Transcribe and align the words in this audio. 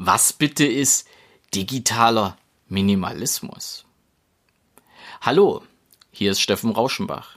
Was 0.00 0.32
bitte 0.32 0.64
ist 0.64 1.08
digitaler 1.56 2.38
Minimalismus? 2.68 3.84
Hallo, 5.20 5.64
hier 6.12 6.30
ist 6.30 6.40
Steffen 6.40 6.70
Rauschenbach. 6.70 7.36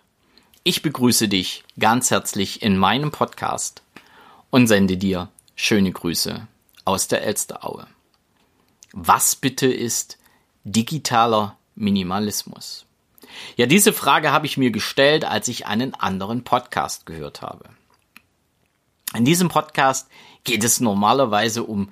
Ich 0.64 0.84
begrüße 0.84 1.28
dich 1.28 1.64
ganz 1.80 2.12
herzlich 2.12 2.62
in 2.62 2.78
meinem 2.78 3.10
Podcast 3.10 3.82
und 4.52 4.68
sende 4.68 4.96
dir 4.96 5.30
schöne 5.56 5.92
Grüße 5.92 6.48
aus 6.86 7.08
der 7.08 7.24
Elsteraue. 7.24 7.88
Was 8.94 9.36
bitte 9.36 9.66
ist 9.66 10.20
digitaler 10.64 11.58
Minimalismus? 11.74 12.86
Ja, 13.56 13.66
diese 13.66 13.92
Frage 13.92 14.32
habe 14.32 14.46
ich 14.46 14.58
mir 14.58 14.70
gestellt, 14.70 15.26
als 15.26 15.48
ich 15.48 15.66
einen 15.66 15.96
anderen 15.96 16.44
Podcast 16.44 17.08
gehört 17.08 17.42
habe. 17.42 17.70
In 19.16 19.26
diesem 19.26 19.50
Podcast 19.50 20.08
geht 20.44 20.64
es 20.64 20.80
normalerweise 20.80 21.64
um 21.64 21.90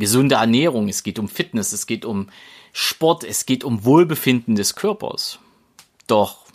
gesunde 0.00 0.36
Ernährung, 0.36 0.88
es 0.88 1.04
geht 1.04 1.18
um 1.18 1.28
Fitness, 1.28 1.72
es 1.72 1.86
geht 1.86 2.04
um 2.04 2.28
Sport, 2.72 3.22
es 3.22 3.46
geht 3.46 3.62
um 3.62 3.84
Wohlbefinden 3.84 4.56
des 4.56 4.74
Körpers. 4.74 5.38
Doch 6.08 6.46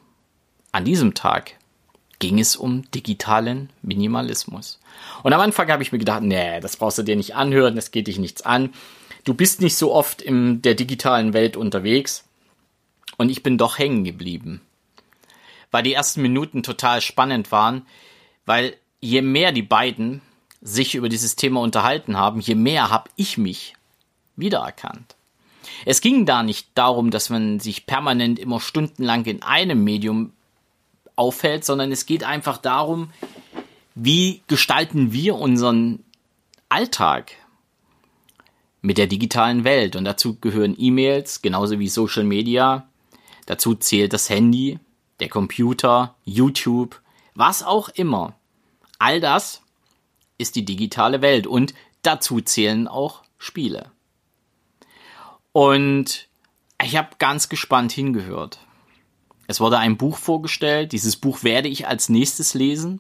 an 0.73 0.83
diesem 0.83 1.13
Tag 1.13 1.55
ging 2.19 2.39
es 2.39 2.55
um 2.55 2.89
digitalen 2.91 3.69
Minimalismus. 3.81 4.79
Und 5.23 5.33
am 5.33 5.41
Anfang 5.41 5.69
habe 5.69 5.83
ich 5.83 5.91
mir 5.91 5.99
gedacht, 5.99 6.21
nee, 6.21 6.59
das 6.59 6.77
brauchst 6.77 6.97
du 6.97 7.03
dir 7.03 7.15
nicht 7.15 7.35
anhören, 7.35 7.75
das 7.75 7.91
geht 7.91 8.07
dich 8.07 8.19
nichts 8.19 8.41
an. 8.41 8.73
Du 9.23 9.33
bist 9.33 9.61
nicht 9.61 9.75
so 9.75 9.93
oft 9.93 10.21
in 10.21 10.61
der 10.61 10.75
digitalen 10.75 11.33
Welt 11.33 11.57
unterwegs. 11.57 12.25
Und 13.17 13.29
ich 13.29 13.43
bin 13.43 13.57
doch 13.57 13.77
hängen 13.77 14.03
geblieben. 14.03 14.61
Weil 15.71 15.83
die 15.83 15.93
ersten 15.93 16.21
Minuten 16.21 16.63
total 16.63 17.01
spannend 17.01 17.51
waren, 17.51 17.85
weil 18.45 18.75
je 19.01 19.21
mehr 19.21 19.51
die 19.51 19.61
beiden 19.61 20.21
sich 20.65 20.95
über 20.95 21.09
dieses 21.09 21.35
Thema 21.35 21.61
unterhalten 21.61 22.17
haben, 22.17 22.41
je 22.41 22.55
mehr 22.55 22.89
habe 22.89 23.09
ich 23.15 23.37
mich 23.37 23.75
wiedererkannt. 24.35 25.15
Es 25.85 26.01
ging 26.01 26.25
da 26.25 26.41
nicht 26.41 26.67
darum, 26.73 27.11
dass 27.11 27.29
man 27.29 27.59
sich 27.59 27.85
permanent 27.85 28.39
immer 28.39 28.59
stundenlang 28.59 29.25
in 29.25 29.43
einem 29.43 29.83
Medium 29.83 30.33
aufhält, 31.15 31.63
sondern 31.63 31.91
es 31.91 32.07
geht 32.07 32.23
einfach 32.23 32.57
darum, 32.57 33.11
wie 33.93 34.41
gestalten 34.47 35.13
wir 35.13 35.35
unseren 35.35 36.03
Alltag 36.67 37.31
mit 38.81 38.97
der 38.97 39.07
digitalen 39.07 39.63
Welt. 39.63 39.95
Und 39.95 40.03
dazu 40.03 40.35
gehören 40.39 40.75
E-Mails, 40.77 41.43
genauso 41.43 41.79
wie 41.79 41.87
Social 41.87 42.23
Media. 42.23 42.87
Dazu 43.45 43.75
zählt 43.75 44.13
das 44.13 44.29
Handy, 44.29 44.79
der 45.19 45.29
Computer, 45.29 46.15
YouTube, 46.25 46.99
was 47.35 47.61
auch 47.61 47.89
immer. 47.89 48.33
All 48.97 49.21
das 49.21 49.61
ist 50.37 50.55
die 50.55 50.65
digitale 50.65 51.21
Welt 51.21 51.47
und 51.47 51.73
dazu 52.01 52.41
zählen 52.41 52.87
auch 52.87 53.23
Spiele. 53.37 53.91
Und 55.51 56.27
ich 56.83 56.95
habe 56.97 57.09
ganz 57.17 57.49
gespannt 57.49 57.91
hingehört. 57.91 58.59
Es 59.47 59.59
wurde 59.59 59.77
ein 59.77 59.97
Buch 59.97 60.17
vorgestellt. 60.17 60.91
Dieses 60.91 61.15
Buch 61.15 61.43
werde 61.43 61.69
ich 61.69 61.87
als 61.87 62.09
nächstes 62.09 62.53
lesen 62.53 62.99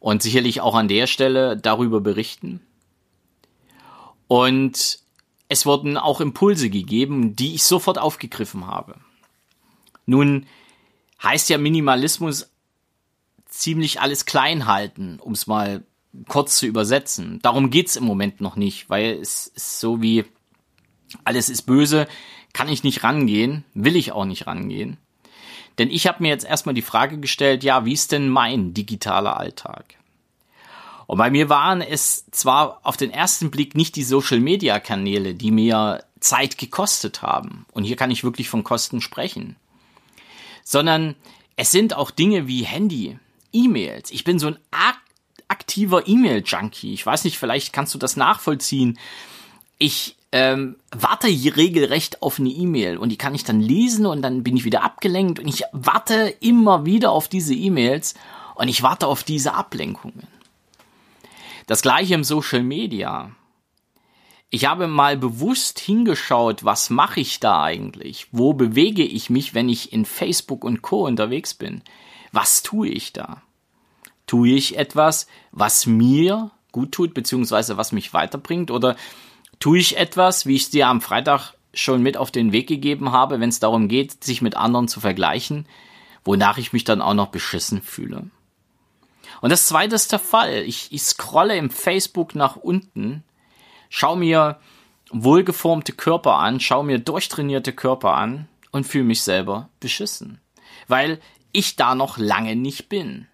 und 0.00 0.22
sicherlich 0.22 0.60
auch 0.60 0.74
an 0.74 0.88
der 0.88 1.06
Stelle 1.06 1.56
darüber 1.56 2.00
berichten. 2.00 2.60
Und 4.28 5.00
es 5.48 5.66
wurden 5.66 5.96
auch 5.96 6.20
Impulse 6.20 6.70
gegeben, 6.70 7.34
die 7.34 7.54
ich 7.54 7.64
sofort 7.64 7.98
aufgegriffen 7.98 8.66
habe. 8.66 8.96
Nun 10.06 10.46
heißt 11.22 11.48
ja 11.48 11.58
Minimalismus 11.58 12.50
ziemlich 13.46 14.00
alles 14.00 14.26
klein 14.26 14.66
halten, 14.66 15.18
um 15.20 15.32
es 15.32 15.46
mal 15.46 15.84
kurz 16.26 16.58
zu 16.58 16.66
übersetzen. 16.66 17.38
Darum 17.42 17.70
geht's 17.70 17.96
im 17.96 18.04
Moment 18.04 18.40
noch 18.40 18.56
nicht, 18.56 18.88
weil 18.90 19.18
es 19.20 19.46
ist 19.48 19.80
so 19.80 20.02
wie 20.02 20.24
alles 21.24 21.48
ist 21.48 21.62
böse, 21.62 22.06
kann 22.52 22.68
ich 22.68 22.84
nicht 22.84 23.04
rangehen, 23.04 23.64
will 23.74 23.96
ich 23.96 24.12
auch 24.12 24.24
nicht 24.24 24.46
rangehen. 24.46 24.98
Denn 25.78 25.90
ich 25.90 26.06
habe 26.06 26.22
mir 26.22 26.28
jetzt 26.28 26.44
erstmal 26.44 26.74
die 26.74 26.82
Frage 26.82 27.18
gestellt, 27.18 27.62
ja, 27.62 27.84
wie 27.84 27.92
ist 27.92 28.12
denn 28.12 28.28
mein 28.28 28.74
digitaler 28.74 29.38
Alltag? 29.38 29.94
Und 31.06 31.18
bei 31.18 31.30
mir 31.30 31.48
waren 31.48 31.80
es 31.80 32.26
zwar 32.32 32.80
auf 32.82 32.96
den 32.96 33.10
ersten 33.10 33.50
Blick 33.50 33.74
nicht 33.74 33.96
die 33.96 34.02
Social-Media-Kanäle, 34.02 35.34
die 35.34 35.50
mir 35.50 36.04
Zeit 36.20 36.58
gekostet 36.58 37.22
haben. 37.22 37.64
Und 37.72 37.84
hier 37.84 37.96
kann 37.96 38.10
ich 38.10 38.24
wirklich 38.24 38.50
von 38.50 38.64
Kosten 38.64 39.00
sprechen. 39.00 39.56
Sondern 40.64 41.14
es 41.56 41.70
sind 41.70 41.94
auch 41.94 42.10
Dinge 42.10 42.46
wie 42.46 42.64
Handy, 42.64 43.18
E-Mails. 43.52 44.10
Ich 44.10 44.24
bin 44.24 44.38
so 44.38 44.48
ein 44.48 44.58
aktiver 45.48 46.06
E-Mail-Junkie. 46.06 46.92
Ich 46.92 47.04
weiß 47.04 47.24
nicht, 47.24 47.38
vielleicht 47.38 47.72
kannst 47.72 47.94
du 47.94 47.98
das 47.98 48.16
nachvollziehen. 48.16 48.98
Ich 49.78 50.16
ähm, 50.32 50.76
warte 50.90 51.28
regelrecht 51.28 52.22
auf 52.22 52.38
eine 52.38 52.50
E-Mail 52.50 52.98
und 52.98 53.08
die 53.08 53.16
kann 53.16 53.34
ich 53.34 53.44
dann 53.44 53.60
lesen 53.60 54.06
und 54.06 54.22
dann 54.22 54.42
bin 54.42 54.56
ich 54.56 54.64
wieder 54.64 54.82
abgelenkt 54.82 55.38
und 55.40 55.48
ich 55.48 55.62
warte 55.72 56.34
immer 56.40 56.84
wieder 56.84 57.12
auf 57.12 57.28
diese 57.28 57.54
E-Mails 57.54 58.14
und 58.54 58.68
ich 58.68 58.82
warte 58.82 59.06
auf 59.06 59.24
diese 59.24 59.54
Ablenkungen. 59.54 60.26
Das 61.66 61.82
gleiche 61.82 62.14
im 62.14 62.24
Social 62.24 62.62
Media. 62.62 63.30
Ich 64.50 64.64
habe 64.64 64.86
mal 64.86 65.16
bewusst 65.16 65.78
hingeschaut, 65.78 66.64
was 66.64 66.88
mache 66.88 67.20
ich 67.20 67.40
da 67.40 67.62
eigentlich? 67.62 68.26
Wo 68.32 68.54
bewege 68.54 69.04
ich 69.04 69.28
mich, 69.28 69.54
wenn 69.54 69.68
ich 69.68 69.92
in 69.92 70.06
Facebook 70.06 70.64
und 70.64 70.80
Co 70.80 71.06
unterwegs 71.06 71.52
bin? 71.52 71.82
Was 72.32 72.62
tue 72.62 72.88
ich 72.88 73.12
da? 73.12 73.42
Tue 74.28 74.50
ich 74.50 74.78
etwas, 74.78 75.26
was 75.50 75.86
mir 75.86 76.52
gut 76.70 76.92
tut, 76.92 77.14
beziehungsweise 77.14 77.76
was 77.76 77.90
mich 77.90 78.12
weiterbringt? 78.12 78.70
Oder 78.70 78.94
tue 79.58 79.78
ich 79.78 79.96
etwas, 79.96 80.46
wie 80.46 80.54
ich 80.54 80.62
es 80.62 80.70
dir 80.70 80.86
am 80.86 81.00
Freitag 81.00 81.54
schon 81.74 82.02
mit 82.02 82.16
auf 82.16 82.30
den 82.30 82.52
Weg 82.52 82.68
gegeben 82.68 83.10
habe, 83.10 83.40
wenn 83.40 83.48
es 83.48 83.58
darum 83.58 83.88
geht, 83.88 84.22
sich 84.22 84.42
mit 84.42 84.56
anderen 84.56 84.86
zu 84.86 85.00
vergleichen, 85.00 85.66
wonach 86.24 86.58
ich 86.58 86.72
mich 86.72 86.84
dann 86.84 87.02
auch 87.02 87.14
noch 87.14 87.28
beschissen 87.28 87.82
fühle. 87.82 88.30
Und 89.40 89.50
das 89.50 89.66
zweite 89.66 89.94
ist 89.94 90.12
der 90.12 90.18
Fall. 90.18 90.62
Ich, 90.62 90.92
ich 90.92 91.02
scrolle 91.02 91.56
im 91.56 91.70
Facebook 91.70 92.34
nach 92.34 92.56
unten, 92.56 93.24
schau 93.88 94.16
mir 94.16 94.58
wohlgeformte 95.10 95.92
Körper 95.92 96.34
an, 96.38 96.60
schau 96.60 96.82
mir 96.82 96.98
durchtrainierte 96.98 97.72
Körper 97.72 98.14
an 98.14 98.48
und 98.72 98.86
fühle 98.86 99.04
mich 99.04 99.22
selber 99.22 99.68
beschissen. 99.80 100.40
Weil 100.86 101.20
ich 101.52 101.76
da 101.76 101.94
noch 101.94 102.18
lange 102.18 102.56
nicht 102.56 102.88
bin. 102.88 103.26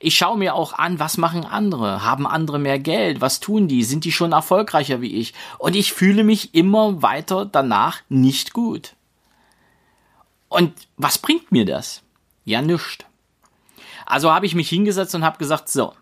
Ich 0.00 0.16
schaue 0.16 0.38
mir 0.38 0.54
auch 0.54 0.72
an, 0.72 0.98
was 0.98 1.16
machen 1.16 1.44
andere? 1.44 2.04
Haben 2.04 2.26
andere 2.26 2.58
mehr 2.58 2.78
Geld? 2.78 3.20
Was 3.20 3.40
tun 3.40 3.68
die? 3.68 3.84
Sind 3.84 4.04
die 4.04 4.12
schon 4.12 4.32
erfolgreicher 4.32 5.00
wie 5.00 5.14
ich? 5.14 5.34
Und 5.58 5.76
ich 5.76 5.92
fühle 5.92 6.24
mich 6.24 6.54
immer 6.54 7.02
weiter 7.02 7.46
danach 7.46 8.00
nicht 8.08 8.52
gut. 8.52 8.94
Und 10.48 10.72
was 10.96 11.18
bringt 11.18 11.52
mir 11.52 11.64
das? 11.64 12.02
Ja, 12.44 12.60
nichts. 12.60 13.04
Also 14.06 14.32
habe 14.32 14.46
ich 14.46 14.54
mich 14.54 14.68
hingesetzt 14.68 15.14
und 15.14 15.24
habe 15.24 15.38
gesagt, 15.38 15.68
so, 15.68 15.94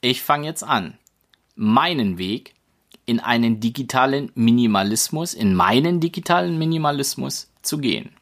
ich 0.00 0.22
fange 0.22 0.46
jetzt 0.46 0.62
an, 0.62 0.98
meinen 1.54 2.18
Weg 2.18 2.54
in 3.06 3.20
einen 3.20 3.60
digitalen 3.60 4.30
Minimalismus, 4.34 5.32
in 5.32 5.54
meinen 5.54 6.00
digitalen 6.00 6.58
Minimalismus 6.58 7.50
zu 7.62 7.78
gehen. 7.78 8.14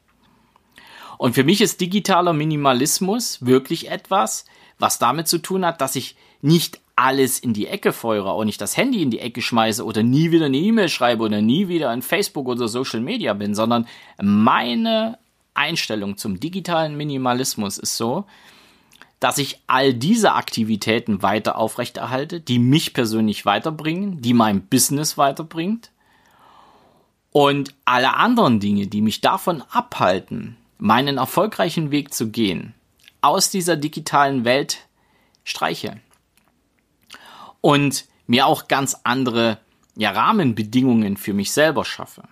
Und 1.17 1.33
für 1.33 1.43
mich 1.43 1.61
ist 1.61 1.81
digitaler 1.81 2.33
Minimalismus 2.33 3.45
wirklich 3.45 3.89
etwas, 3.89 4.45
was 4.79 4.99
damit 4.99 5.27
zu 5.27 5.37
tun 5.37 5.65
hat, 5.65 5.81
dass 5.81 5.95
ich 5.95 6.15
nicht 6.41 6.79
alles 6.95 7.39
in 7.39 7.53
die 7.53 7.67
Ecke 7.67 7.91
feuere, 7.91 8.31
auch 8.31 8.45
nicht 8.45 8.61
das 8.61 8.77
Handy 8.77 9.01
in 9.01 9.11
die 9.11 9.19
Ecke 9.19 9.41
schmeiße 9.41 9.83
oder 9.83 10.03
nie 10.03 10.31
wieder 10.31 10.45
eine 10.45 10.57
E-Mail 10.57 10.89
schreibe 10.89 11.23
oder 11.23 11.41
nie 11.41 11.67
wieder 11.67 11.93
in 11.93 12.01
Facebook 12.01 12.47
oder 12.47 12.67
Social 12.67 13.01
Media 13.01 13.33
bin, 13.33 13.53
sondern 13.53 13.87
meine 14.21 15.17
Einstellung 15.53 16.17
zum 16.17 16.39
digitalen 16.39 16.95
Minimalismus 16.95 17.77
ist 17.77 17.97
so, 17.97 18.25
dass 19.19 19.37
ich 19.37 19.59
all 19.67 19.93
diese 19.93 20.33
Aktivitäten 20.33 21.21
weiter 21.21 21.57
aufrechterhalte, 21.57 22.39
die 22.39 22.59
mich 22.59 22.93
persönlich 22.93 23.45
weiterbringen, 23.45 24.21
die 24.21 24.33
mein 24.33 24.61
Business 24.61 25.17
weiterbringt 25.17 25.91
und 27.31 27.73
alle 27.85 28.15
anderen 28.15 28.59
Dinge, 28.59 28.87
die 28.87 29.01
mich 29.01 29.21
davon 29.21 29.63
abhalten, 29.69 30.57
meinen 30.77 31.17
erfolgreichen 31.17 31.91
Weg 31.91 32.13
zu 32.13 32.29
gehen, 32.29 32.73
aus 33.25 33.49
dieser 33.49 33.75
digitalen 33.75 34.45
Welt 34.45 34.87
streiche. 35.43 35.99
Und 37.61 38.05
mir 38.27 38.45
auch 38.45 38.67
ganz 38.67 38.95
andere 39.03 39.59
ja, 39.95 40.11
Rahmenbedingungen 40.11 41.17
für 41.17 41.33
mich 41.33 41.51
selber 41.51 41.85
schaffe. 41.85 42.23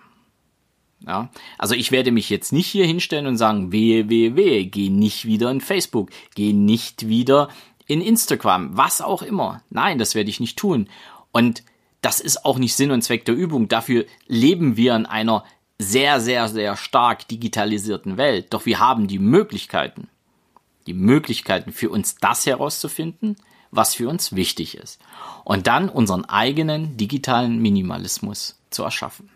Ja, 1.06 1.30
also 1.58 1.74
ich 1.74 1.92
werde 1.92 2.12
mich 2.12 2.30
jetzt 2.30 2.52
nicht 2.52 2.66
hier 2.66 2.86
hinstellen 2.86 3.26
und 3.26 3.36
sagen, 3.36 3.72
wehe, 3.72 4.08
wehe, 4.08 4.36
wehe, 4.36 4.64
geh 4.64 4.88
nicht 4.88 5.26
wieder 5.26 5.50
in 5.50 5.60
Facebook, 5.60 6.10
geh 6.34 6.54
nicht 6.54 7.08
wieder 7.08 7.48
in 7.86 8.00
Instagram, 8.00 8.76
was 8.76 9.02
auch 9.02 9.22
immer. 9.22 9.62
Nein, 9.68 9.98
das 9.98 10.14
werde 10.14 10.30
ich 10.30 10.40
nicht 10.40 10.58
tun. 10.58 10.88
Und 11.30 11.62
das 12.00 12.20
ist 12.20 12.44
auch 12.44 12.58
nicht 12.58 12.74
Sinn 12.74 12.90
und 12.90 13.02
Zweck 13.02 13.24
der 13.26 13.34
Übung. 13.34 13.68
Dafür 13.68 14.06
leben 14.26 14.76
wir 14.76 14.96
in 14.96 15.04
einer 15.04 15.44
sehr, 15.78 16.20
sehr, 16.20 16.48
sehr 16.48 16.76
stark 16.76 17.28
digitalisierten 17.28 18.16
Welt. 18.16 18.54
Doch 18.54 18.64
wir 18.64 18.78
haben 18.78 19.06
die 19.06 19.18
Möglichkeiten, 19.18 20.08
die 20.86 20.94
Möglichkeiten 20.94 21.72
für 21.72 21.90
uns 21.90 22.16
das 22.16 22.46
herauszufinden, 22.46 23.36
was 23.70 23.94
für 23.94 24.08
uns 24.08 24.34
wichtig 24.34 24.76
ist. 24.76 25.00
Und 25.44 25.66
dann 25.66 25.88
unseren 25.88 26.24
eigenen 26.24 26.96
digitalen 26.96 27.60
Minimalismus 27.60 28.58
zu 28.70 28.84
erschaffen. 28.84 29.30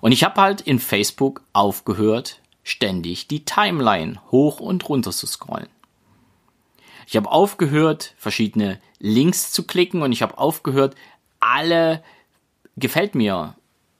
Und 0.00 0.12
ich 0.12 0.24
habe 0.24 0.40
halt 0.40 0.60
in 0.60 0.78
Facebook 0.78 1.42
aufgehört, 1.52 2.40
ständig 2.62 3.28
die 3.28 3.44
Timeline 3.44 4.20
hoch 4.30 4.60
und 4.60 4.88
runter 4.88 5.10
zu 5.10 5.26
scrollen. 5.26 5.68
Ich 7.06 7.16
habe 7.16 7.30
aufgehört, 7.30 8.14
verschiedene 8.18 8.78
Links 8.98 9.50
zu 9.50 9.66
klicken 9.66 10.02
und 10.02 10.12
ich 10.12 10.22
habe 10.22 10.38
aufgehört, 10.38 10.94
alle 11.40 12.04
gefällt 12.76 13.14
mir 13.14 13.56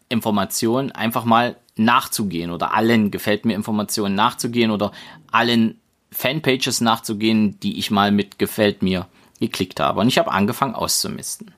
Informationen 0.08 0.92
einfach 0.92 1.24
mal 1.24 1.56
nachzugehen 1.76 2.50
oder 2.50 2.74
allen 2.74 3.10
gefällt 3.10 3.44
mir 3.44 3.54
Informationen 3.54 4.14
nachzugehen 4.14 4.70
oder 4.70 4.92
allen 5.30 5.79
Fanpages 6.12 6.80
nachzugehen, 6.80 7.58
die 7.60 7.78
ich 7.78 7.90
mal 7.90 8.12
mit 8.12 8.38
gefällt 8.38 8.82
mir 8.82 9.06
geklickt 9.38 9.80
habe. 9.80 10.00
Und 10.00 10.08
ich 10.08 10.18
habe 10.18 10.32
angefangen 10.32 10.74
auszumisten. 10.74 11.54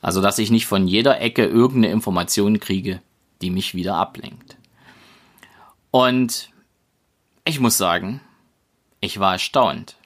Also, 0.00 0.20
dass 0.20 0.38
ich 0.38 0.50
nicht 0.50 0.66
von 0.66 0.86
jeder 0.86 1.20
Ecke 1.20 1.44
irgendeine 1.44 1.92
Information 1.92 2.60
kriege, 2.60 3.00
die 3.40 3.50
mich 3.50 3.74
wieder 3.74 3.96
ablenkt. 3.96 4.56
Und 5.90 6.50
ich 7.44 7.60
muss 7.60 7.78
sagen, 7.78 8.20
ich 9.00 9.18
war 9.20 9.32
erstaunt, 9.32 9.96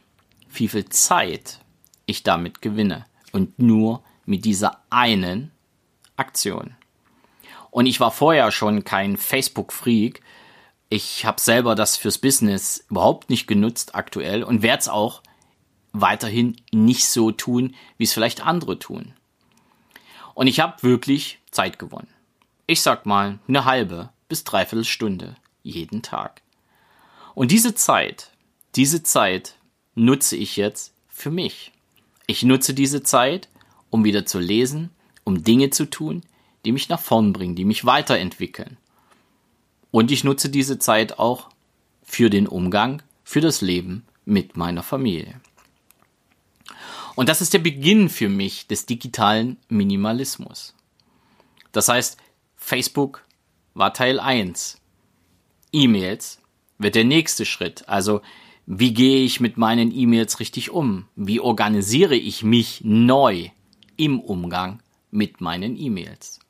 wie 0.52 0.68
viel 0.68 0.88
Zeit 0.88 1.60
ich 2.06 2.22
damit 2.22 2.62
gewinne. 2.62 3.06
Und 3.32 3.58
nur 3.58 4.02
mit 4.24 4.44
dieser 4.44 4.82
einen 4.90 5.50
Aktion. 6.16 6.74
Und 7.70 7.86
ich 7.86 8.00
war 8.00 8.10
vorher 8.10 8.50
schon 8.50 8.84
kein 8.84 9.16
Facebook-Freak. 9.16 10.20
Ich 10.90 11.26
habe 11.26 11.40
selber 11.40 11.74
das 11.74 11.96
fürs 11.96 12.18
Business 12.18 12.84
überhaupt 12.88 13.28
nicht 13.28 13.46
genutzt 13.46 13.94
aktuell 13.94 14.42
und 14.42 14.62
werde 14.62 14.80
es 14.80 14.88
auch 14.88 15.22
weiterhin 15.92 16.56
nicht 16.72 17.06
so 17.06 17.30
tun, 17.30 17.74
wie 17.98 18.04
es 18.04 18.12
vielleicht 18.12 18.44
andere 18.44 18.78
tun. 18.78 19.12
Und 20.34 20.46
ich 20.46 20.60
habe 20.60 20.82
wirklich 20.82 21.40
Zeit 21.50 21.78
gewonnen. 21.78 22.08
Ich 22.66 22.80
sag 22.80 23.06
mal 23.06 23.38
eine 23.48 23.64
halbe 23.64 24.10
bis 24.28 24.44
dreiviertel 24.44 24.84
Stunde 24.84 25.36
jeden 25.62 26.02
Tag. 26.02 26.42
Und 27.34 27.50
diese 27.50 27.74
Zeit, 27.74 28.30
diese 28.74 29.02
Zeit 29.02 29.56
nutze 29.94 30.36
ich 30.36 30.56
jetzt 30.56 30.94
für 31.08 31.30
mich. 31.30 31.72
Ich 32.26 32.42
nutze 32.42 32.74
diese 32.74 33.02
Zeit, 33.02 33.48
um 33.90 34.04
wieder 34.04 34.26
zu 34.26 34.38
lesen, 34.38 34.90
um 35.24 35.44
Dinge 35.44 35.70
zu 35.70 35.88
tun, 35.90 36.22
die 36.64 36.72
mich 36.72 36.88
nach 36.88 37.00
vorn 37.00 37.32
bringen, 37.32 37.56
die 37.56 37.64
mich 37.64 37.84
weiterentwickeln. 37.84 38.76
Und 39.90 40.10
ich 40.10 40.24
nutze 40.24 40.48
diese 40.48 40.78
Zeit 40.78 41.18
auch 41.18 41.48
für 42.02 42.30
den 42.30 42.46
Umgang, 42.46 43.02
für 43.24 43.40
das 43.40 43.60
Leben 43.60 44.06
mit 44.24 44.56
meiner 44.56 44.82
Familie. 44.82 45.40
Und 47.14 47.28
das 47.28 47.40
ist 47.40 47.52
der 47.52 47.58
Beginn 47.58 48.08
für 48.08 48.28
mich 48.28 48.66
des 48.66 48.86
digitalen 48.86 49.56
Minimalismus. 49.68 50.74
Das 51.72 51.88
heißt, 51.88 52.16
Facebook 52.56 53.24
war 53.74 53.92
Teil 53.92 54.20
1. 54.20 54.80
E-Mails 55.72 56.40
wird 56.78 56.94
der 56.94 57.04
nächste 57.04 57.44
Schritt. 57.44 57.88
Also, 57.88 58.20
wie 58.66 58.92
gehe 58.92 59.24
ich 59.24 59.40
mit 59.40 59.56
meinen 59.56 59.90
E-Mails 59.94 60.40
richtig 60.40 60.70
um? 60.70 61.06
Wie 61.16 61.40
organisiere 61.40 62.14
ich 62.14 62.42
mich 62.42 62.82
neu 62.84 63.48
im 63.96 64.20
Umgang 64.20 64.82
mit 65.10 65.40
meinen 65.40 65.76
E-Mails? 65.76 66.40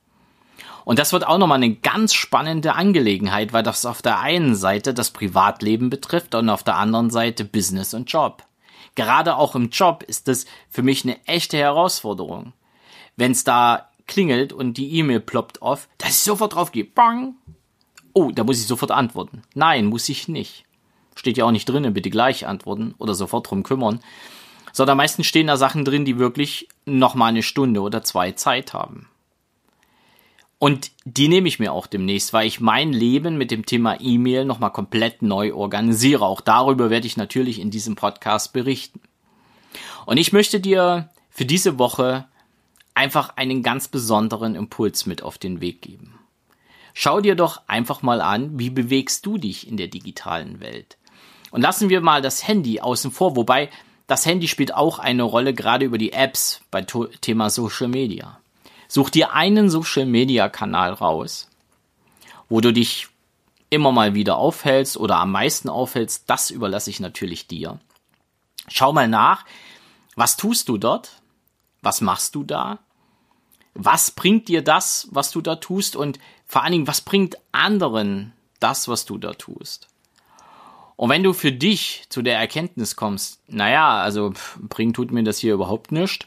Und 0.84 0.98
das 0.98 1.12
wird 1.12 1.26
auch 1.26 1.38
nochmal 1.38 1.56
eine 1.56 1.74
ganz 1.74 2.14
spannende 2.14 2.74
Angelegenheit, 2.74 3.52
weil 3.52 3.62
das 3.62 3.86
auf 3.86 4.02
der 4.02 4.20
einen 4.20 4.54
Seite 4.54 4.94
das 4.94 5.10
Privatleben 5.10 5.90
betrifft 5.90 6.34
und 6.34 6.48
auf 6.48 6.62
der 6.62 6.76
anderen 6.76 7.10
Seite 7.10 7.44
Business 7.44 7.94
und 7.94 8.10
Job. 8.10 8.44
Gerade 8.94 9.36
auch 9.36 9.54
im 9.54 9.70
Job 9.70 10.02
ist 10.02 10.28
das 10.28 10.46
für 10.70 10.82
mich 10.82 11.04
eine 11.04 11.24
echte 11.26 11.56
Herausforderung. 11.56 12.52
Wenn 13.16 13.32
es 13.32 13.44
da 13.44 13.88
klingelt 14.08 14.52
und 14.52 14.76
die 14.76 14.96
E-Mail 14.96 15.20
ploppt 15.20 15.62
auf, 15.62 15.88
dass 15.98 16.10
ich 16.10 16.18
sofort 16.18 16.54
drauf 16.54 16.72
gehe. 16.72 16.84
Bang! 16.84 17.34
Oh, 18.14 18.32
da 18.32 18.42
muss 18.42 18.58
ich 18.58 18.66
sofort 18.66 18.90
antworten. 18.90 19.42
Nein, 19.54 19.86
muss 19.86 20.08
ich 20.08 20.26
nicht. 20.26 20.64
Steht 21.14 21.36
ja 21.36 21.44
auch 21.44 21.52
nicht 21.52 21.68
drinnen, 21.68 21.94
bitte 21.94 22.10
gleich 22.10 22.46
antworten 22.46 22.94
oder 22.98 23.14
sofort 23.14 23.48
drum 23.48 23.62
kümmern. 23.62 24.00
Sondern 24.72 24.96
meistens 24.96 25.26
stehen 25.26 25.46
da 25.46 25.56
Sachen 25.56 25.84
drin, 25.84 26.04
die 26.04 26.18
wirklich 26.18 26.68
nochmal 26.84 27.28
eine 27.28 27.42
Stunde 27.42 27.80
oder 27.80 28.02
zwei 28.02 28.32
Zeit 28.32 28.72
haben. 28.74 29.08
Und 30.58 30.90
die 31.04 31.28
nehme 31.28 31.46
ich 31.46 31.60
mir 31.60 31.72
auch 31.72 31.86
demnächst, 31.86 32.32
weil 32.32 32.46
ich 32.46 32.60
mein 32.60 32.92
Leben 32.92 33.38
mit 33.38 33.50
dem 33.50 33.64
Thema 33.64 34.00
E-Mail 34.00 34.44
nochmal 34.44 34.72
komplett 34.72 35.22
neu 35.22 35.54
organisiere. 35.54 36.24
Auch 36.26 36.40
darüber 36.40 36.90
werde 36.90 37.06
ich 37.06 37.16
natürlich 37.16 37.60
in 37.60 37.70
diesem 37.70 37.94
Podcast 37.94 38.52
berichten. 38.52 39.00
Und 40.04 40.16
ich 40.16 40.32
möchte 40.32 40.58
dir 40.58 41.10
für 41.30 41.44
diese 41.44 41.78
Woche 41.78 42.26
einfach 42.94 43.36
einen 43.36 43.62
ganz 43.62 43.86
besonderen 43.86 44.56
Impuls 44.56 45.06
mit 45.06 45.22
auf 45.22 45.38
den 45.38 45.60
Weg 45.60 45.82
geben. 45.82 46.18
Schau 46.92 47.20
dir 47.20 47.36
doch 47.36 47.62
einfach 47.68 48.02
mal 48.02 48.20
an, 48.20 48.58
wie 48.58 48.70
bewegst 48.70 49.24
du 49.24 49.38
dich 49.38 49.68
in 49.68 49.76
der 49.76 49.86
digitalen 49.86 50.58
Welt. 50.58 50.96
Und 51.52 51.60
lassen 51.60 51.88
wir 51.88 52.00
mal 52.00 52.20
das 52.22 52.48
Handy 52.48 52.80
außen 52.80 53.12
vor, 53.12 53.36
wobei 53.36 53.70
das 54.08 54.26
Handy 54.26 54.48
spielt 54.48 54.74
auch 54.74 54.98
eine 54.98 55.22
Rolle, 55.22 55.54
gerade 55.54 55.84
über 55.84 55.98
die 55.98 56.12
Apps 56.12 56.62
bei 56.72 56.82
Thema 56.82 57.50
Social 57.50 57.86
Media. 57.86 58.40
Such 58.88 59.10
dir 59.10 59.34
einen 59.34 59.68
Social 59.68 60.06
Media 60.06 60.48
Kanal 60.48 60.94
raus, 60.94 61.48
wo 62.48 62.60
du 62.62 62.72
dich 62.72 63.08
immer 63.70 63.92
mal 63.92 64.14
wieder 64.14 64.36
aufhältst 64.38 64.96
oder 64.96 65.18
am 65.18 65.30
meisten 65.30 65.68
aufhältst. 65.68 66.24
Das 66.26 66.50
überlasse 66.50 66.88
ich 66.88 66.98
natürlich 66.98 67.46
dir. 67.46 67.78
Schau 68.68 68.92
mal 68.92 69.08
nach, 69.08 69.44
was 70.16 70.36
tust 70.36 70.68
du 70.68 70.78
dort? 70.78 71.20
Was 71.82 72.00
machst 72.00 72.34
du 72.34 72.44
da? 72.44 72.78
Was 73.74 74.10
bringt 74.10 74.48
dir 74.48 74.62
das, 74.62 75.08
was 75.10 75.30
du 75.30 75.40
da 75.40 75.56
tust? 75.56 75.94
Und 75.94 76.18
vor 76.46 76.62
allen 76.62 76.72
Dingen, 76.72 76.86
was 76.86 77.02
bringt 77.02 77.36
anderen 77.52 78.32
das, 78.58 78.88
was 78.88 79.04
du 79.04 79.18
da 79.18 79.34
tust? 79.34 79.88
Und 80.96 81.10
wenn 81.10 81.22
du 81.22 81.32
für 81.32 81.52
dich 81.52 82.06
zu 82.08 82.22
der 82.22 82.38
Erkenntnis 82.38 82.96
kommst, 82.96 83.40
naja, 83.46 84.00
also 84.00 84.32
bringt 84.58 84.96
tut 84.96 85.12
mir 85.12 85.22
das 85.22 85.38
hier 85.38 85.54
überhaupt 85.54 85.92
nichts, 85.92 86.26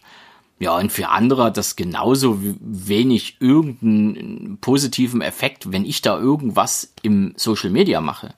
ja, 0.61 0.77
und 0.77 0.91
für 0.91 1.09
andere 1.09 1.45
hat 1.45 1.57
das 1.57 1.75
genauso 1.75 2.37
wenig 2.39 3.37
irgendeinen 3.39 4.59
positiven 4.61 5.21
Effekt, 5.21 5.71
wenn 5.71 5.85
ich 5.85 6.03
da 6.03 6.19
irgendwas 6.19 6.93
im 7.01 7.33
Social 7.35 7.71
Media 7.71 7.99
mache. 7.99 8.35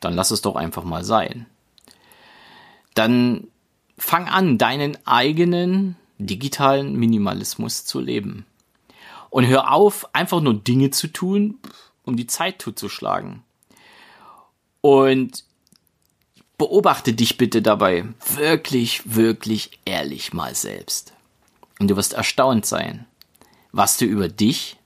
Dann 0.00 0.14
lass 0.14 0.32
es 0.32 0.42
doch 0.42 0.56
einfach 0.56 0.82
mal 0.82 1.04
sein. 1.04 1.46
Dann 2.94 3.46
fang 3.96 4.26
an, 4.26 4.58
deinen 4.58 4.98
eigenen 5.06 5.94
digitalen 6.18 6.96
Minimalismus 6.96 7.84
zu 7.84 8.00
leben. 8.00 8.44
Und 9.30 9.46
hör 9.46 9.72
auf, 9.72 10.12
einfach 10.12 10.40
nur 10.40 10.54
Dinge 10.54 10.90
zu 10.90 11.06
tun, 11.06 11.60
um 12.04 12.16
die 12.16 12.26
Zeit 12.26 12.58
totzuschlagen. 12.58 13.44
Und 14.80 15.44
beobachte 16.58 17.12
dich 17.12 17.36
bitte 17.36 17.62
dabei 17.62 18.04
wirklich, 18.34 19.14
wirklich 19.14 19.78
ehrlich 19.84 20.32
mal 20.32 20.56
selbst. 20.56 21.12
Und 21.80 21.88
du 21.88 21.96
wirst 21.96 22.12
erstaunt 22.12 22.66
sein, 22.66 23.06
was 23.72 23.96
du 23.96 24.04
über 24.04 24.28
dich 24.28 24.76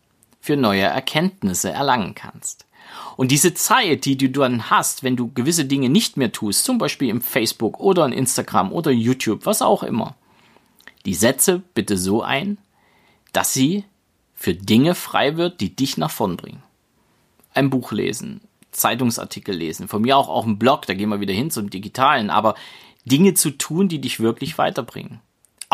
für 0.41 0.57
neue 0.57 0.83
Erkenntnisse 0.83 1.71
erlangen 1.71 2.15
kannst. 2.15 2.67
Und 3.17 3.31
diese 3.31 3.53
Zeit, 3.53 4.05
die 4.05 4.17
du 4.17 4.29
dann 4.29 4.71
hast, 4.71 5.03
wenn 5.03 5.17
du 5.17 5.33
gewisse 5.33 5.65
Dinge 5.65 5.89
nicht 5.89 6.17
mehr 6.17 6.31
tust, 6.31 6.65
zum 6.65 6.79
Beispiel 6.79 7.09
im 7.09 7.21
Facebook 7.21 7.81
oder 7.81 8.07
in 8.07 8.13
Instagram 8.13 8.73
oder 8.73 8.93
YouTube, 8.93 9.45
was 9.45 9.61
auch 9.61 9.83
immer, 9.83 10.15
die 11.05 11.15
setze 11.15 11.63
bitte 11.75 11.99
so 11.99 12.23
ein, 12.23 12.59
dass 13.33 13.53
sie 13.53 13.85
für 14.35 14.55
Dinge 14.55 14.95
frei 14.95 15.37
wird, 15.37 15.61
die 15.61 15.75
dich 15.75 15.97
nach 15.97 16.11
vorn 16.11 16.37
bringen. 16.37 16.63
Ein 17.55 17.71
Buch 17.71 17.91
lesen, 17.91 18.41
Zeitungsartikel 18.71 19.55
lesen, 19.55 19.89
von 19.89 20.03
mir 20.03 20.17
auch 20.17 20.29
auf 20.29 20.45
dem 20.45 20.59
Blog, 20.59 20.87
da 20.87 20.95
gehen 20.95 21.09
wir 21.09 21.21
wieder 21.21 21.35
hin 21.35 21.51
zum 21.51 21.71
Digitalen, 21.71 22.31
aber 22.31 22.55
Dinge 23.05 23.35
zu 23.35 23.51
tun, 23.51 23.89
die 23.89 24.01
dich 24.01 24.21
wirklich 24.21 24.59
weiterbringen 24.59 25.21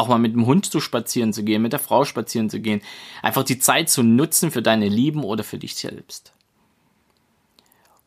auch 0.00 0.08
mal 0.08 0.18
mit 0.18 0.32
dem 0.34 0.46
Hund 0.46 0.66
zu 0.66 0.80
spazieren 0.80 1.32
zu 1.32 1.44
gehen, 1.44 1.62
mit 1.62 1.72
der 1.72 1.78
Frau 1.78 2.04
spazieren 2.04 2.50
zu 2.50 2.60
gehen, 2.60 2.80
einfach 3.22 3.44
die 3.44 3.58
Zeit 3.58 3.90
zu 3.90 4.02
nutzen 4.02 4.50
für 4.50 4.62
deine 4.62 4.88
Lieben 4.88 5.22
oder 5.22 5.44
für 5.44 5.58
dich 5.58 5.74
selbst. 5.74 6.32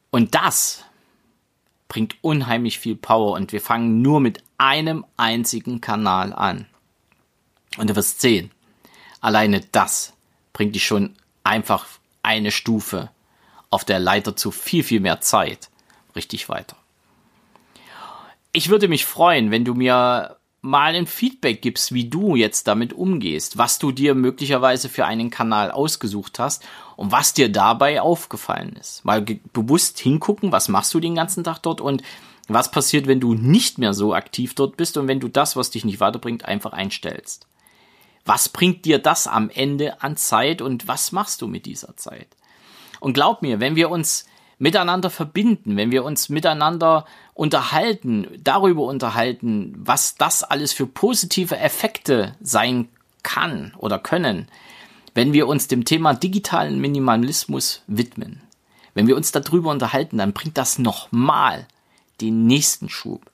Und 0.09 0.35
das 0.35 0.83
bringt 1.87 2.15
unheimlich 2.21 2.79
viel 2.79 2.95
Power 2.95 3.33
und 3.33 3.51
wir 3.51 3.61
fangen 3.61 4.01
nur 4.01 4.19
mit 4.19 4.43
einem 4.57 5.05
einzigen 5.15 5.79
Kanal 5.79 6.33
an. 6.33 6.65
Und 7.77 7.89
du 7.89 7.95
wirst 7.95 8.21
sehen, 8.21 8.51
alleine 9.21 9.61
das 9.71 10.13
bringt 10.51 10.75
dich 10.75 10.85
schon 10.85 11.15
einfach 11.43 11.85
eine 12.23 12.51
Stufe 12.51 13.09
auf 13.69 13.85
der 13.85 13.99
Leiter 13.99 14.35
zu 14.35 14.51
viel, 14.51 14.83
viel 14.83 14.99
mehr 14.99 15.21
Zeit 15.21 15.69
richtig 16.15 16.49
weiter. 16.49 16.77
Ich 18.51 18.69
würde 18.69 18.87
mich 18.87 19.05
freuen, 19.05 19.51
wenn 19.51 19.65
du 19.65 19.73
mir 19.73 20.37
mal 20.63 20.95
ein 20.95 21.07
Feedback 21.07 21.61
gibst, 21.61 21.93
wie 21.93 22.09
du 22.09 22.35
jetzt 22.35 22.67
damit 22.67 22.93
umgehst, 22.93 23.57
was 23.57 23.79
du 23.79 23.91
dir 23.91 24.15
möglicherweise 24.15 24.87
für 24.87 25.05
einen 25.05 25.29
Kanal 25.29 25.69
ausgesucht 25.69 26.39
hast 26.39 26.63
und 26.95 27.11
was 27.11 27.33
dir 27.33 27.51
dabei 27.51 28.01
aufgefallen 28.01 28.77
ist. 28.79 29.03
Mal 29.03 29.21
bewusst 29.51 29.99
hingucken, 29.99 30.53
was 30.53 30.69
machst 30.69 30.93
du 30.93 31.01
den 31.01 31.15
ganzen 31.15 31.43
Tag 31.43 31.59
dort 31.59 31.81
und 31.81 32.01
Was 32.49 32.71
passiert, 32.71 33.07
wenn 33.07 33.21
du 33.21 33.35
nicht 33.35 33.77
mehr 33.77 33.93
so 33.93 34.13
aktiv 34.13 34.53
dort 34.53 34.75
bist 34.75 34.97
und 34.97 35.07
wenn 35.07 35.21
du 35.21 35.29
das, 35.29 35.55
was 35.55 35.71
dich 35.71 35.85
nicht 35.85 36.01
weiterbringt, 36.01 36.45
einfach 36.45 36.73
einstellst? 36.73 37.47
Was 38.25 38.49
bringt 38.49 38.85
dir 38.85 38.99
das 38.99 39.27
am 39.27 39.49
Ende 39.49 40.01
an 40.01 40.17
Zeit 40.17 40.61
und 40.61 40.87
was 40.87 41.11
machst 41.11 41.41
du 41.41 41.47
mit 41.47 41.65
dieser 41.65 41.95
Zeit? 41.95 42.27
Und 42.99 43.13
glaub 43.13 43.41
mir, 43.41 43.59
wenn 43.59 43.75
wir 43.75 43.89
uns 43.89 44.25
miteinander 44.63 45.09
verbinden, 45.09 45.75
wenn 45.75 45.91
wir 45.91 46.05
uns 46.05 46.29
miteinander 46.29 47.05
unterhalten, 47.33 48.27
darüber 48.41 48.83
unterhalten, 48.83 49.73
was 49.77 50.15
das 50.15 50.41
alles 50.41 50.71
für 50.71 50.87
positive 50.87 51.57
Effekte 51.57 52.33
sein 52.39 52.87
kann 53.23 53.73
oder 53.77 53.99
können, 53.99 54.47
wenn 55.15 55.33
wir 55.33 55.49
uns 55.49 55.67
dem 55.67 55.83
Thema 55.83 56.13
digitalen 56.13 56.79
Minimalismus 56.79 57.83
widmen, 57.87 58.41
wenn 58.93 59.05
wir 59.05 59.17
uns 59.17 59.33
darüber 59.33 59.69
unterhalten, 59.69 60.17
dann 60.17 60.31
bringt 60.31 60.57
das 60.57 60.79
nochmal 60.79 61.67
den 62.21 62.47
nächsten 62.47 62.87
Schub. 62.87 63.29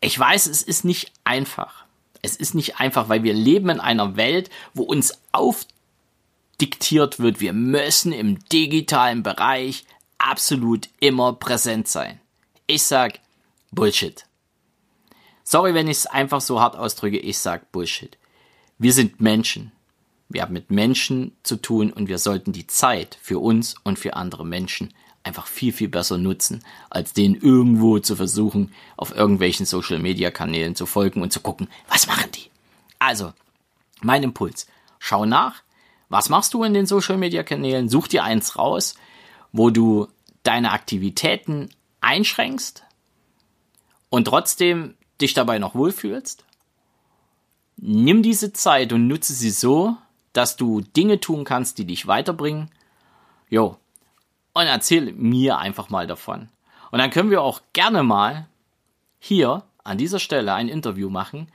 Ich 0.00 0.18
weiß, 0.18 0.46
es 0.46 0.62
ist 0.62 0.82
nicht 0.82 1.12
einfach. 1.24 1.84
Es 2.22 2.36
ist 2.36 2.54
nicht 2.54 2.80
einfach, 2.80 3.10
weil 3.10 3.22
wir 3.22 3.34
leben 3.34 3.68
in 3.68 3.80
einer 3.80 4.16
Welt, 4.16 4.48
wo 4.72 4.84
uns 4.84 5.12
aufdiktiert 5.30 7.20
wird, 7.20 7.38
wir 7.40 7.52
müssen 7.52 8.12
im 8.12 8.38
digitalen 8.48 9.22
Bereich 9.22 9.84
absolut 10.18 10.88
immer 11.00 11.32
präsent 11.32 11.88
sein. 11.88 12.20
Ich 12.66 12.82
sag 12.82 13.20
Bullshit. 13.70 14.24
Sorry, 15.44 15.72
wenn 15.74 15.88
ich 15.88 15.98
es 15.98 16.06
einfach 16.06 16.40
so 16.40 16.60
hart 16.60 16.76
ausdrücke, 16.76 17.18
ich 17.18 17.38
sag 17.38 17.72
Bullshit. 17.72 18.18
Wir 18.78 18.92
sind 18.92 19.20
Menschen. 19.20 19.72
Wir 20.28 20.42
haben 20.42 20.52
mit 20.52 20.70
Menschen 20.70 21.36
zu 21.42 21.56
tun 21.56 21.90
und 21.90 22.08
wir 22.08 22.18
sollten 22.18 22.52
die 22.52 22.66
Zeit 22.66 23.18
für 23.22 23.38
uns 23.38 23.76
und 23.82 23.98
für 23.98 24.14
andere 24.14 24.44
Menschen 24.44 24.92
einfach 25.22 25.46
viel, 25.46 25.72
viel 25.72 25.88
besser 25.88 26.18
nutzen, 26.18 26.64
als 26.90 27.12
den 27.12 27.34
irgendwo 27.34 27.98
zu 27.98 28.16
versuchen, 28.16 28.72
auf 28.96 29.14
irgendwelchen 29.14 29.66
Social 29.66 29.98
Media 29.98 30.30
Kanälen 30.30 30.74
zu 30.74 30.86
folgen 30.86 31.22
und 31.22 31.32
zu 31.32 31.40
gucken, 31.40 31.68
was 31.88 32.06
machen 32.06 32.30
die. 32.32 32.50
Also, 32.98 33.32
mein 34.02 34.22
Impuls. 34.22 34.66
Schau 34.98 35.24
nach. 35.24 35.62
Was 36.08 36.28
machst 36.28 36.54
du 36.54 36.64
in 36.64 36.74
den 36.74 36.86
Social 36.86 37.16
Media 37.16 37.42
Kanälen? 37.42 37.88
Such 37.88 38.08
dir 38.08 38.24
eins 38.24 38.56
raus, 38.56 38.94
wo 39.52 39.70
du 39.70 40.08
deine 40.42 40.72
Aktivitäten 40.72 41.70
einschränkst 42.00 42.84
und 44.10 44.26
trotzdem 44.26 44.94
dich 45.20 45.34
dabei 45.34 45.58
noch 45.58 45.74
wohlfühlst. 45.74 46.44
Nimm 47.76 48.22
diese 48.22 48.52
Zeit 48.52 48.92
und 48.92 49.06
nutze 49.06 49.32
sie 49.32 49.50
so, 49.50 49.96
dass 50.32 50.56
du 50.56 50.80
Dinge 50.80 51.20
tun 51.20 51.44
kannst, 51.44 51.78
die 51.78 51.84
dich 51.84 52.06
weiterbringen. 52.06 52.70
Jo. 53.48 53.76
Und 54.54 54.66
erzähl 54.66 55.12
mir 55.12 55.58
einfach 55.58 55.88
mal 55.88 56.06
davon. 56.06 56.48
Und 56.90 56.98
dann 56.98 57.10
können 57.10 57.30
wir 57.30 57.42
auch 57.42 57.60
gerne 57.72 58.02
mal 58.02 58.48
hier 59.18 59.64
an 59.84 59.98
dieser 59.98 60.18
Stelle 60.18 60.54
ein 60.54 60.68
Interview 60.68 61.10
machen 61.10 61.48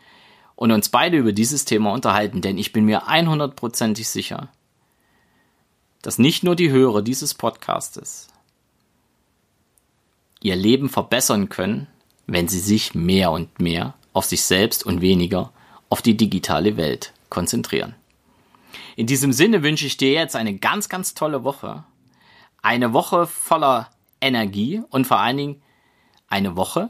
und 0.55 0.71
uns 0.71 0.89
beide 0.89 1.17
über 1.17 1.33
dieses 1.33 1.65
Thema 1.65 1.91
unterhalten, 1.91 2.41
denn 2.41 2.57
ich 2.57 2.71
bin 2.73 2.85
mir 2.85 3.07
100%ig 3.07 4.07
sicher, 4.07 4.49
dass 6.03 6.19
nicht 6.19 6.43
nur 6.43 6.55
die 6.55 6.69
Hörer 6.69 7.01
dieses 7.01 7.33
Podcastes 7.33 8.27
ihr 10.41 10.55
Leben 10.55 10.89
verbessern 10.89 11.49
können, 11.49 11.87
wenn 12.27 12.47
sie 12.47 12.59
sich 12.59 12.93
mehr 12.93 13.31
und 13.31 13.59
mehr 13.59 13.95
auf 14.11 14.25
sich 14.25 14.43
selbst 14.43 14.85
und 14.85 15.01
weniger 15.01 15.51
auf 15.89 16.01
die 16.01 16.17
digitale 16.17 16.77
Welt 16.77 17.13
konzentrieren. 17.29 17.95
In 18.95 19.07
diesem 19.07 19.31
Sinne 19.31 19.63
wünsche 19.63 19.87
ich 19.87 19.97
dir 19.97 20.11
jetzt 20.11 20.35
eine 20.35 20.55
ganz, 20.55 20.89
ganz 20.89 21.13
tolle 21.13 21.43
Woche. 21.43 21.85
Eine 22.61 22.93
Woche 22.93 23.25
voller 23.25 23.89
Energie 24.21 24.81
und 24.89 25.07
vor 25.07 25.19
allen 25.19 25.37
Dingen 25.37 25.61
eine 26.27 26.55
Woche, 26.55 26.89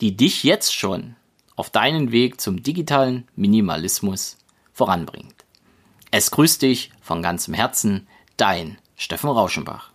die 0.00 0.16
dich 0.16 0.42
jetzt 0.42 0.74
schon 0.74 1.14
auf 1.54 1.70
deinen 1.70 2.10
Weg 2.10 2.40
zum 2.40 2.62
digitalen 2.62 3.28
Minimalismus 3.36 4.38
voranbringt. 4.72 5.41
Es 6.14 6.30
grüßt 6.30 6.60
dich 6.60 6.90
von 7.00 7.22
ganzem 7.22 7.54
Herzen, 7.54 8.06
dein 8.36 8.76
Steffen 8.96 9.30
Rauschenbach. 9.30 9.91